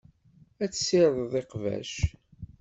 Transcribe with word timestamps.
Ad 0.63 0.69
tessired 0.71 1.33
iqbac. 1.41 1.93